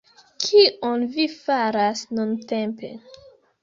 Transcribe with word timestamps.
Kion 0.45 1.05
vi 1.19 1.27
faras 1.35 2.05
nuntempe? 2.17 2.95